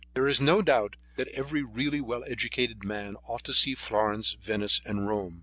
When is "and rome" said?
4.83-5.39